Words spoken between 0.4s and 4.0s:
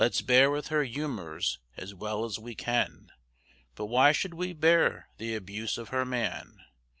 with her humors as well as we can; But